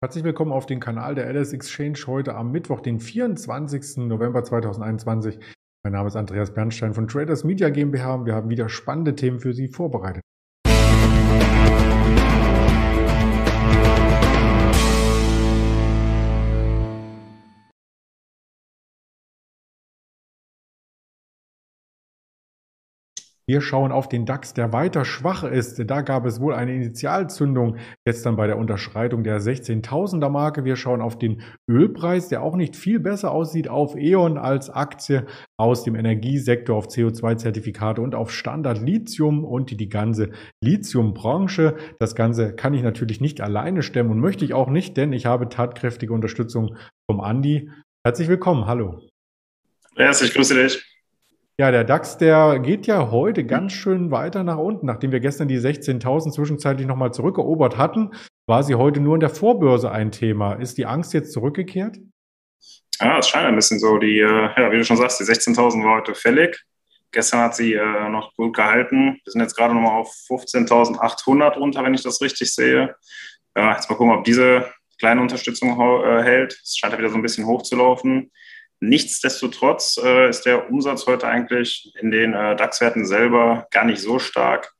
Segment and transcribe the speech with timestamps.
[0.00, 3.96] Herzlich willkommen auf den Kanal der LS Exchange heute am Mittwoch, den 24.
[3.96, 5.40] November 2021.
[5.82, 9.40] Mein Name ist Andreas Bernstein von Traders Media GmbH und wir haben wieder spannende Themen
[9.40, 10.22] für Sie vorbereitet.
[23.48, 25.82] Wir schauen auf den DAX, der weiter schwach ist.
[25.86, 30.66] Da gab es wohl eine Initialzündung gestern bei der Unterschreitung der 16.000er Marke.
[30.66, 35.24] Wir schauen auf den Ölpreis, der auch nicht viel besser aussieht, auf E.ON als Aktie
[35.56, 40.28] aus dem Energiesektor, auf CO2-Zertifikate und auf Standard Lithium und die, die ganze
[40.62, 41.74] Lithiumbranche.
[41.98, 45.24] Das Ganze kann ich natürlich nicht alleine stemmen und möchte ich auch nicht, denn ich
[45.24, 46.76] habe tatkräftige Unterstützung
[47.10, 47.70] vom Andi.
[48.04, 48.66] Herzlich willkommen.
[48.66, 49.00] Hallo.
[49.96, 50.97] Herzlich grüße dich.
[51.60, 54.86] Ja, der DAX, der geht ja heute ganz schön weiter nach unten.
[54.86, 58.12] Nachdem wir gestern die 16.000 zwischenzeitlich nochmal zurückerobert hatten,
[58.46, 60.52] war sie heute nur in der Vorbörse ein Thema.
[60.52, 61.96] Ist die Angst jetzt zurückgekehrt?
[63.00, 63.98] Ja, es scheint ein bisschen so.
[63.98, 66.64] Die, äh, ja, wie du schon sagst, die 16.000 war heute fällig.
[67.10, 69.18] Gestern hat sie äh, noch gut gehalten.
[69.24, 72.94] Wir sind jetzt gerade nochmal auf 15.800 runter, wenn ich das richtig sehe.
[73.56, 76.52] Ja, jetzt mal gucken, ob diese kleine Unterstützung äh, hält.
[76.62, 78.30] Es scheint ja wieder so ein bisschen hochzulaufen.
[78.80, 84.18] Nichtsdestotrotz äh, ist der Umsatz heute eigentlich in den äh, DAX-Werten selber gar nicht so
[84.18, 84.72] stark.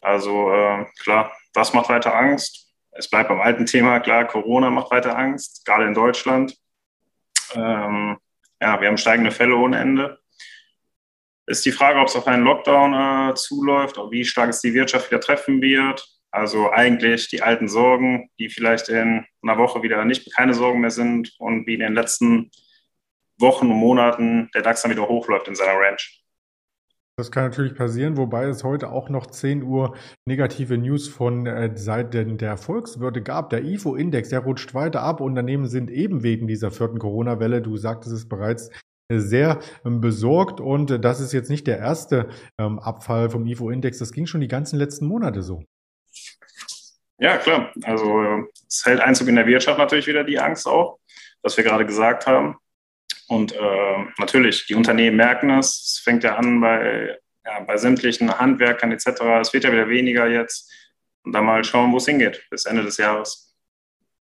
[0.00, 2.72] Also äh, klar, was macht weiter Angst?
[2.92, 6.56] Es bleibt beim alten Thema, klar, Corona macht weiter Angst, gerade in Deutschland.
[7.54, 8.18] Ähm,
[8.60, 10.18] ja, wir haben steigende Fälle ohne Ende.
[11.46, 15.10] Ist die Frage, ob es auf einen Lockdown äh, zuläuft, wie stark es die Wirtschaft
[15.10, 16.06] wieder treffen wird.
[16.30, 20.90] Also eigentlich die alten Sorgen, die vielleicht in einer Woche wieder nicht keine Sorgen mehr
[20.90, 22.50] sind und wie in den letzten
[23.38, 25.98] Wochen und Monaten der DAX dann wieder hochläuft in seiner Range.
[27.16, 29.96] Das kann natürlich passieren, wobei es heute auch noch 10 Uhr
[30.26, 33.50] negative News von äh, Seiten der Volkswirte gab.
[33.50, 35.20] Der IFO-Index, der rutscht weiter ab.
[35.20, 38.70] Unternehmen sind eben wegen dieser vierten Corona-Welle, du sagtest es bereits,
[39.08, 40.60] sehr ähm, besorgt.
[40.60, 42.28] Und äh, das ist jetzt nicht der erste
[42.58, 43.98] ähm, Abfall vom IFO-Index.
[43.98, 45.62] Das ging schon die ganzen letzten Monate so.
[47.18, 47.70] Ja, klar.
[47.84, 50.98] Also äh, es hält Einzug in der Wirtschaft natürlich wieder die Angst auch,
[51.42, 52.56] was wir gerade gesagt haben.
[53.34, 55.96] Und äh, natürlich, die Unternehmen merken es.
[55.96, 59.06] Es fängt ja an bei, ja, bei sämtlichen Handwerkern etc.
[59.40, 60.72] Es wird ja wieder weniger jetzt.
[61.24, 63.44] Und dann mal schauen, wo es hingeht bis Ende des Jahres.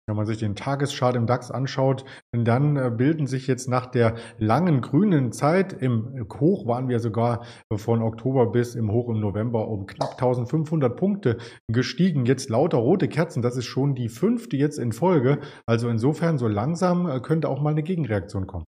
[0.09, 4.17] Wenn man sich den Tageschart im DAX anschaut, dann äh, bilden sich jetzt nach der
[4.39, 7.45] langen grünen Zeit, im Hoch waren wir sogar
[7.77, 11.37] von Oktober bis im Hoch im November um knapp 1500 Punkte
[11.71, 12.25] gestiegen.
[12.25, 15.41] Jetzt lauter rote Kerzen, das ist schon die fünfte jetzt in Folge.
[15.67, 18.65] Also insofern so langsam äh, könnte auch mal eine Gegenreaktion kommen.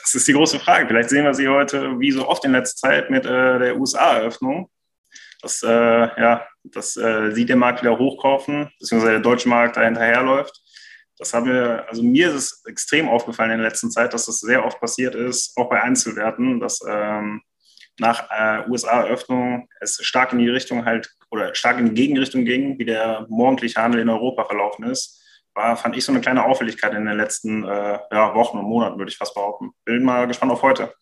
[0.00, 0.86] Das ist die große Frage.
[0.86, 4.70] Vielleicht sehen wir sie heute, wie so oft in letzter Zeit, mit äh, der USA-Eröffnung.
[5.40, 9.82] Dass, äh, ja, dass äh, sie den Markt wieder hochkaufen, beziehungsweise der deutsche Markt da
[9.82, 10.62] hinterherläuft.
[11.18, 14.40] Das haben wir, also mir ist es extrem aufgefallen in der letzten Zeit, dass das
[14.40, 17.42] sehr oft passiert ist, auch bei Einzelwerten, dass ähm,
[18.00, 22.78] nach äh, USA-Eröffnung es stark in die Richtung halt oder stark in die Gegenrichtung ging,
[22.78, 25.23] wie der morgendliche Handel in Europa verlaufen ist
[25.54, 28.98] war, fand ich so eine kleine Auffälligkeit in den letzten äh, ja, Wochen und Monaten,
[28.98, 29.72] würde ich fast behaupten.
[29.84, 30.92] Bin mal gespannt auf heute.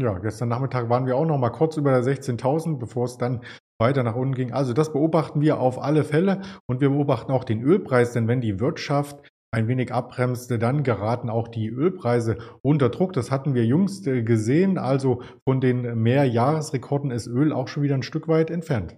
[0.00, 3.42] Ja, gestern Nachmittag waren wir auch noch mal kurz über der 16.000, bevor es dann
[3.78, 4.52] weiter nach unten ging.
[4.52, 8.40] Also das beobachten wir auf alle Fälle und wir beobachten auch den Ölpreis, denn wenn
[8.40, 9.18] die Wirtschaft
[9.50, 13.12] ein wenig abbremste, dann geraten auch die Ölpreise unter Druck.
[13.14, 14.78] Das hatten wir jüngst äh, gesehen.
[14.78, 18.96] Also von den Mehrjahresrekorden ist Öl auch schon wieder ein Stück weit entfernt.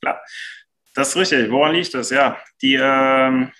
[0.00, 0.20] Klar,
[0.94, 1.50] das ist richtig.
[1.50, 2.10] Woran liegt das?
[2.10, 3.52] Ja, die ähm,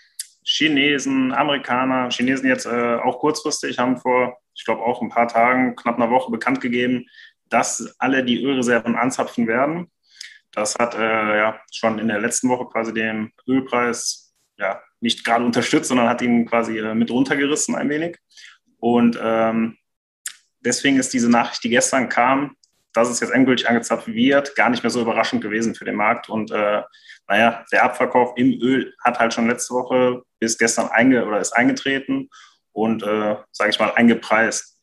[0.51, 5.77] Chinesen, Amerikaner, Chinesen jetzt äh, auch kurzfristig haben vor, ich glaube auch ein paar Tagen,
[5.77, 7.07] knapp einer Woche bekannt gegeben,
[7.51, 9.91] dass alle die Ölreserven anzapfen werden.
[10.53, 15.45] Das hat äh, ja schon in der letzten Woche quasi den Ölpreis ja nicht gerade
[15.45, 18.17] unterstützt, sondern hat ihn quasi äh, mit runtergerissen ein wenig.
[18.79, 19.77] Und ähm,
[20.61, 22.57] deswegen ist diese Nachricht, die gestern kam,
[22.93, 26.28] dass es jetzt endgültig angezapft wird, gar nicht mehr so überraschend gewesen für den Markt.
[26.28, 26.82] Und äh,
[27.29, 31.52] naja, der Abverkauf im Öl hat halt schon letzte Woche bis gestern einge oder ist
[31.52, 32.29] eingetreten
[32.73, 34.79] und, äh, sage ich mal, eingepreist.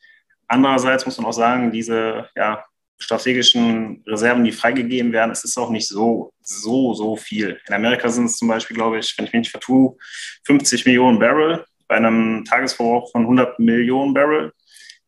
[0.47, 2.63] Andererseits muss man auch sagen, diese ja,
[2.97, 7.59] strategischen Reserven, die freigegeben werden, es ist auch nicht so, so, so viel.
[7.67, 9.97] In Amerika sind es zum Beispiel, glaube ich, wenn ich mich nicht vertue,
[10.45, 14.53] 50 Millionen Barrel bei einem Tagesverbrauch von 100 Millionen Barrel.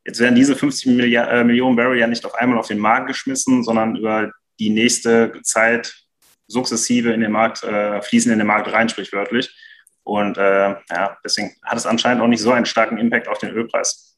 [0.07, 3.07] Jetzt werden diese 50 Milliard, äh, Millionen Barrel ja nicht auf einmal auf den Markt
[3.07, 5.93] geschmissen, sondern über die nächste Zeit
[6.47, 9.53] sukzessive in den Markt, äh, fließen in den Markt rein, sprichwörtlich.
[10.03, 13.51] Und äh, ja, deswegen hat es anscheinend auch nicht so einen starken Impact auf den
[13.51, 14.16] Ölpreis.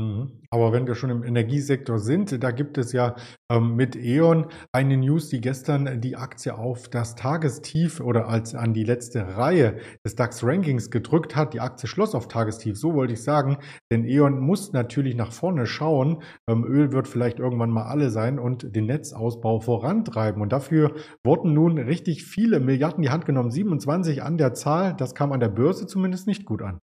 [0.00, 0.40] Mhm.
[0.50, 3.14] Aber wenn wir schon im Energiesektor sind, da gibt es ja
[3.50, 8.74] ähm, mit E.ON eine News, die gestern die Aktie auf das Tagestief oder als an
[8.74, 11.54] die letzte Reihe des DAX-Rankings gedrückt hat.
[11.54, 13.58] Die Aktie schloss auf Tagestief, so wollte ich sagen.
[13.92, 16.22] Denn E.ON muss natürlich nach vorne schauen.
[16.48, 20.42] Ähm, Öl wird vielleicht irgendwann mal alle sein und den Netzausbau vorantreiben.
[20.42, 20.94] Und dafür
[21.24, 23.52] wurden nun richtig viele Milliarden in die Hand genommen.
[23.52, 24.94] 27 an der Zahl.
[24.94, 26.80] Das kam an der Börse zumindest nicht gut an.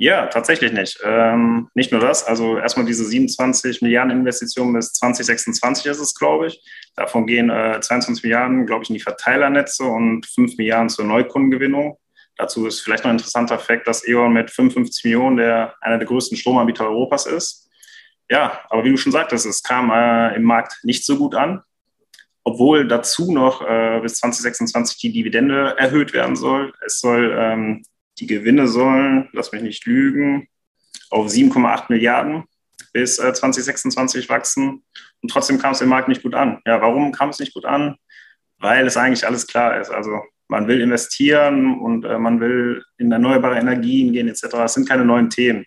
[0.00, 1.00] Ja, tatsächlich nicht.
[1.02, 6.46] Ähm, nicht nur das, also erstmal diese 27 Milliarden Investitionen bis 2026 ist es, glaube
[6.46, 6.62] ich.
[6.94, 11.98] Davon gehen äh, 22 Milliarden, glaube ich, in die Verteilernetze und 5 Milliarden zur Neukundengewinnung.
[12.36, 16.06] Dazu ist vielleicht noch ein interessanter Fakt, dass E.ON mit 55 Millionen der, einer der
[16.06, 17.68] größten Stromanbieter Europas ist.
[18.30, 21.62] Ja, aber wie du schon sagtest, es kam äh, im Markt nicht so gut an,
[22.44, 26.72] obwohl dazu noch äh, bis 2026 die Dividende erhöht werden soll.
[26.86, 27.82] Es soll ähm,
[28.20, 30.48] die Gewinne sollen, lass mich nicht lügen,
[31.10, 32.44] auf 7,8 Milliarden
[32.92, 34.84] bis äh, 2026 wachsen.
[35.22, 36.60] Und trotzdem kam es im Markt nicht gut an.
[36.66, 37.96] Ja, warum kam es nicht gut an?
[38.58, 39.90] Weil es eigentlich alles klar ist.
[39.90, 44.44] Also man will investieren und äh, man will in erneuerbare Energien gehen etc.
[44.64, 45.64] Es sind keine neuen Themen.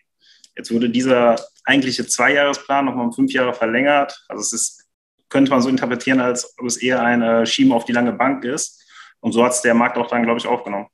[0.57, 4.25] Jetzt wurde dieser eigentliche Zweijahresplan nochmal um fünf Jahre verlängert.
[4.27, 4.85] Also es ist,
[5.29, 8.43] könnte man so interpretieren, als ob es eher ein äh, Schieben auf die lange Bank
[8.43, 8.83] ist.
[9.19, 10.87] Und so hat es der Markt auch dann, glaube ich, aufgenommen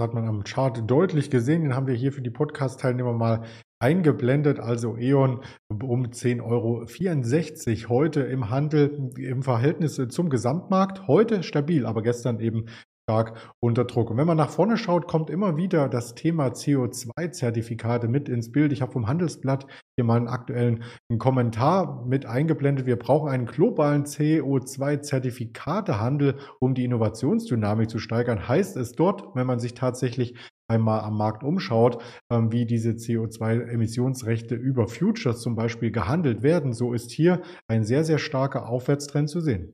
[0.00, 1.62] hat man am Chart deutlich gesehen.
[1.62, 3.42] Den haben wir hier für die Podcast-Teilnehmer mal
[3.80, 4.60] eingeblendet.
[4.60, 11.08] Also E.ON um 10,64 Euro heute im Handel im Verhältnis zum Gesamtmarkt.
[11.08, 12.66] Heute stabil, aber gestern eben
[13.08, 14.10] stark unter Druck.
[14.10, 18.70] Und wenn man nach vorne schaut, kommt immer wieder das Thema CO2-Zertifikate mit ins Bild.
[18.70, 19.66] Ich habe vom Handelsblatt
[19.96, 20.84] hier mal einen aktuellen
[21.18, 22.84] Kommentar mit eingeblendet.
[22.84, 28.46] Wir brauchen einen globalen CO2-Zertifikatehandel, um die Innovationsdynamik zu steigern.
[28.46, 30.34] Heißt es dort, wenn man sich tatsächlich
[30.70, 36.92] einmal am Markt umschaut, ähm, wie diese CO2-Emissionsrechte über Futures zum Beispiel gehandelt werden, so
[36.92, 39.72] ist hier ein sehr, sehr starker Aufwärtstrend zu sehen.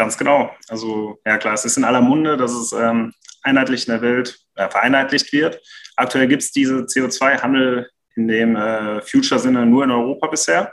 [0.00, 0.50] Ganz genau.
[0.68, 3.12] Also ja klar, es ist in aller Munde, dass es ähm,
[3.42, 5.60] einheitlich in der Welt äh, vereinheitlicht wird.
[5.94, 7.86] Aktuell gibt es diese CO2-Handel
[8.16, 10.72] in dem äh, Future-Sinne nur in Europa bisher.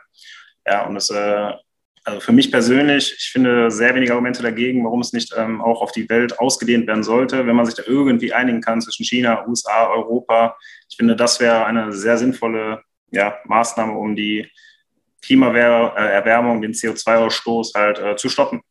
[0.65, 1.51] Ja, und es, äh,
[2.06, 5.81] also für mich persönlich, ich finde sehr wenige Argumente dagegen, warum es nicht ähm, auch
[5.81, 9.45] auf die Welt ausgedehnt werden sollte, wenn man sich da irgendwie einigen kann zwischen China,
[9.45, 10.57] USA, Europa.
[10.89, 12.81] Ich finde, das wäre eine sehr sinnvolle
[13.12, 14.50] ja, Maßnahme, um die
[15.21, 18.62] Klimaerwärmung, den CO2-Ausstoß halt äh, zu stoppen.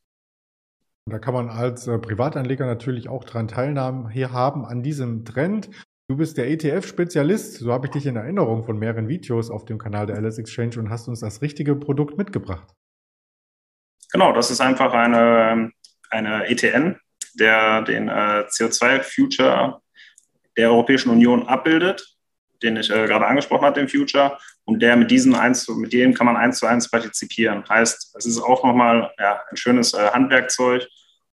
[1.07, 5.25] Und da kann man als äh, Privatanleger natürlich auch dran teilnehmen, hier haben an diesem
[5.25, 5.71] Trend.
[6.09, 9.79] Du bist der ETF-Spezialist, so habe ich dich in Erinnerung von mehreren Videos auf dem
[9.79, 12.75] Kanal der LS Exchange und hast uns das richtige Produkt mitgebracht.
[14.13, 15.71] Genau, das ist einfach eine,
[16.11, 16.99] eine ETN,
[17.35, 19.81] der den äh, CO2-Future
[20.57, 22.17] der Europäischen Union abbildet,
[22.63, 26.13] den ich äh, gerade angesprochen habe, den Future, und der mit diesem eins, mit dem
[26.13, 27.67] kann man eins zu eins partizipieren.
[27.69, 30.87] Heißt, es ist auch nochmal ja, ein schönes äh, Handwerkzeug,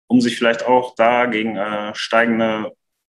[0.06, 2.72] um sich vielleicht auch da gegen äh, steigende,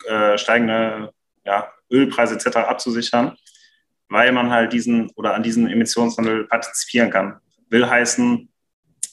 [0.06, 1.14] äh, steigende
[1.46, 2.58] ja, Ölpreise etc.
[2.58, 3.38] abzusichern,
[4.10, 7.40] weil man halt diesen oder an diesem Emissionshandel partizipieren kann.
[7.70, 8.50] Will heißen,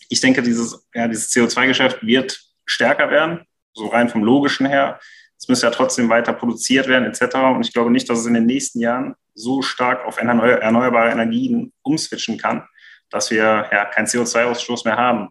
[0.09, 4.99] ich denke, dieses, ja, dieses CO2-Geschäft wird stärker werden, so rein vom Logischen her.
[5.39, 7.37] Es müsste ja trotzdem weiter produziert werden etc.
[7.55, 11.73] Und ich glaube nicht, dass es in den nächsten Jahren so stark auf erneuerbare Energien
[11.83, 12.67] umswitchen kann,
[13.11, 15.29] dass wir ja keinen CO2-Ausstoß mehr haben.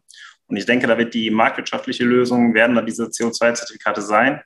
[0.48, 4.42] Und ich denke, da wird die marktwirtschaftliche Lösung, werden da diese CO2-Zertifikate sein.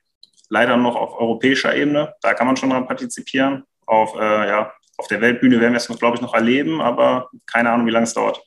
[0.50, 3.64] Leider noch auf europäischer Ebene, da kann man schon dran partizipieren.
[3.86, 7.70] Auf, äh, ja, auf der Weltbühne werden wir es, glaube ich, noch erleben, aber keine
[7.70, 8.42] Ahnung, wie lange es dauert.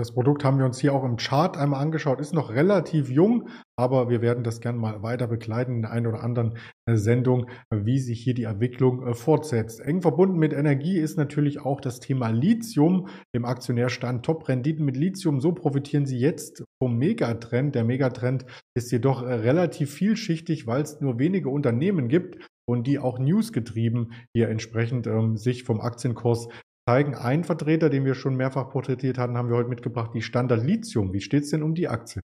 [0.00, 3.48] Das Produkt haben wir uns hier auch im Chart einmal angeschaut, ist noch relativ jung,
[3.76, 7.50] aber wir werden das gerne mal weiter begleiten in der einen oder anderen äh, Sendung,
[7.74, 9.80] wie sich hier die Entwicklung äh, fortsetzt.
[9.80, 13.08] Eng verbunden mit Energie ist natürlich auch das Thema Lithium.
[13.34, 17.74] Im Aktionärstand Top-Renditen mit Lithium, so profitieren Sie jetzt vom Megatrend.
[17.74, 23.00] Der Megatrend ist jedoch äh, relativ vielschichtig, weil es nur wenige Unternehmen gibt und die
[23.00, 26.46] auch newsgetrieben hier entsprechend ähm, sich vom Aktienkurs
[26.88, 27.14] zeigen.
[27.14, 31.12] Ein Vertreter, den wir schon mehrfach porträtiert hatten, haben wir heute mitgebracht, die Standard Lithium.
[31.12, 32.22] Wie steht es denn um die Aktie?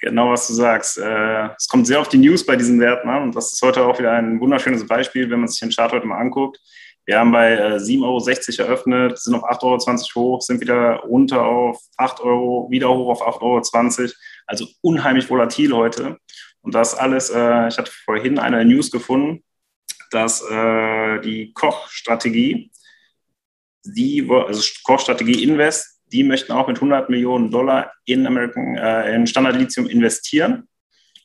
[0.00, 0.98] Genau, was du sagst.
[0.98, 3.84] Äh, es kommt sehr auf die News bei diesen Werten an und das ist heute
[3.86, 6.58] auch wieder ein wunderschönes Beispiel, wenn man sich den Chart heute mal anguckt.
[7.06, 11.44] Wir haben bei 7,60 äh, Euro eröffnet, sind auf 8,20 Euro hoch, sind wieder runter
[11.44, 14.12] auf 8 Euro, wieder hoch auf 8,20 Euro.
[14.48, 16.18] Also unheimlich volatil heute.
[16.60, 19.44] Und das alles, äh, ich hatte vorhin eine News gefunden,
[20.10, 22.70] dass die Kochstrategie
[23.84, 29.26] die, also Core-Strategie Invest, die möchten auch mit 100 Millionen Dollar in, American, äh, in
[29.26, 30.68] Standard Lithium investieren.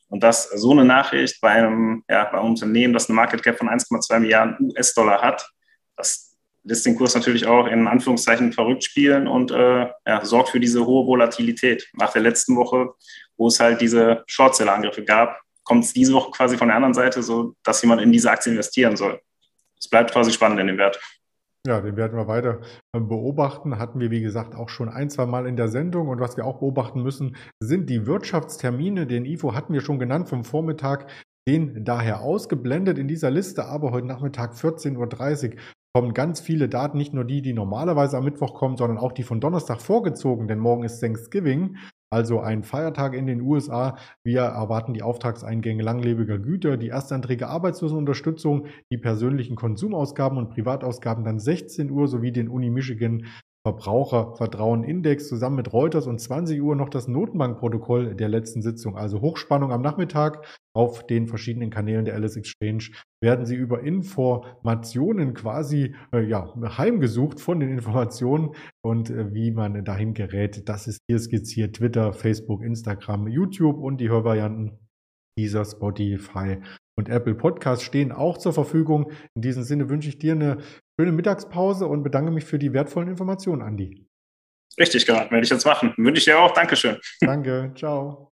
[0.09, 3.57] Und dass so eine Nachricht bei einem, ja, bei einem Unternehmen, das eine Market Cap
[3.57, 5.49] von 1,2 Milliarden US-Dollar hat,
[5.95, 10.59] das lässt den Kurs natürlich auch in Anführungszeichen verrückt spielen und äh, ja, sorgt für
[10.59, 11.89] diese hohe Volatilität.
[11.93, 12.93] Nach der letzten Woche,
[13.37, 17.23] wo es halt diese Shortseller-Angriffe gab, kommt es diese Woche quasi von der anderen Seite,
[17.23, 19.19] so dass jemand in diese Aktie investieren soll.
[19.79, 20.99] Es bleibt quasi spannend in dem Wert.
[21.65, 22.59] Ja, den werden wir weiter
[22.93, 23.79] äh, beobachten.
[23.79, 26.09] Hatten wir, wie gesagt, auch schon ein, zwei Mal in der Sendung.
[26.09, 29.07] Und was wir auch beobachten müssen, sind die Wirtschaftstermine.
[29.07, 31.09] Den IFO hatten wir schon genannt vom Vormittag,
[31.47, 33.65] den daher ausgeblendet in dieser Liste.
[33.65, 35.59] Aber heute Nachmittag 14.30 Uhr
[35.95, 39.23] kommen ganz viele Daten, nicht nur die, die normalerweise am Mittwoch kommen, sondern auch die
[39.23, 41.77] von Donnerstag vorgezogen, denn morgen ist Thanksgiving
[42.13, 43.97] also ein Feiertag in den USA.
[44.23, 51.39] Wir erwarten die Auftragseingänge langlebiger Güter, die Erstanträge Arbeitslosenunterstützung, die persönlichen Konsumausgaben und Privatausgaben dann
[51.39, 53.25] 16 Uhr sowie den Uni Michigan
[53.65, 58.97] Verbrauchervertrauen-Index zusammen mit Reuters und 20 Uhr noch das Notenbankprotokoll der letzten Sitzung.
[58.97, 62.89] Also Hochspannung am Nachmittag auf den verschiedenen Kanälen der Alice Exchange
[63.21, 68.51] werden Sie über Informationen quasi äh, ja, heimgesucht von den Informationen
[68.83, 70.67] und äh, wie man dahin gerät.
[70.67, 71.77] Das ist hier skizziert.
[71.77, 74.77] Twitter, Facebook, Instagram, YouTube und die Hörvarianten
[75.37, 76.59] dieser Spotify
[76.95, 79.11] und Apple Podcast stehen auch zur Verfügung.
[79.35, 80.57] In diesem Sinne wünsche ich dir eine
[80.99, 84.05] schöne Mittagspause und bedanke mich für die wertvollen Informationen, Andi.
[84.79, 85.93] Richtig geraten, werde ich jetzt machen.
[85.97, 86.51] Wünsche ich dir auch.
[86.51, 86.97] Dankeschön.
[87.21, 88.32] Danke, ciao.